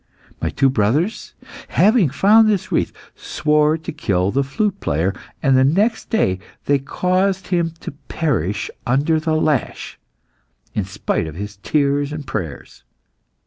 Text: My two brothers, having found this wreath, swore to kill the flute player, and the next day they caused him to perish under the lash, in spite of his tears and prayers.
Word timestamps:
My 0.41 0.49
two 0.49 0.71
brothers, 0.71 1.35
having 1.67 2.09
found 2.09 2.49
this 2.49 2.71
wreath, 2.71 2.91
swore 3.13 3.77
to 3.77 3.91
kill 3.91 4.31
the 4.31 4.43
flute 4.43 4.79
player, 4.79 5.13
and 5.43 5.55
the 5.55 5.63
next 5.63 6.09
day 6.09 6.39
they 6.65 6.79
caused 6.79 7.49
him 7.49 7.73
to 7.81 7.91
perish 7.91 8.71
under 8.87 9.19
the 9.19 9.35
lash, 9.35 9.99
in 10.73 10.85
spite 10.85 11.27
of 11.27 11.35
his 11.35 11.57
tears 11.57 12.11
and 12.11 12.25
prayers. 12.25 12.83